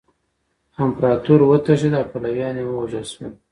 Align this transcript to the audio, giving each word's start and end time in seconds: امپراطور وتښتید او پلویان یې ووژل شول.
امپراطور 0.83 1.39
وتښتید 1.49 1.93
او 1.99 2.05
پلویان 2.11 2.55
یې 2.59 2.63
ووژل 2.65 3.05
شول. 3.11 3.31